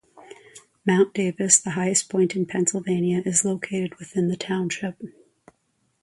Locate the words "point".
2.09-2.35